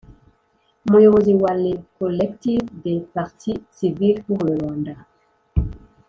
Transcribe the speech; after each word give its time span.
umuyobozi 0.87 1.31
wa 1.41 1.51
le 1.63 1.73
collectif 1.99 2.61
des 2.85 2.99
parties 3.15 3.63
civiles 3.79 4.23
pour 4.27 4.39
le 4.47 4.53
rwanda. 4.59 4.93